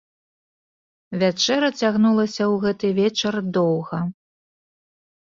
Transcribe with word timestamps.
Вячэра 1.25 1.69
цягнулася 1.83 2.43
ў 2.53 2.65
гэты 2.65 2.87
вечар 3.03 3.35
доўга. 3.63 4.05